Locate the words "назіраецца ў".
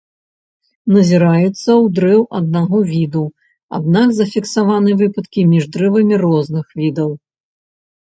0.95-1.85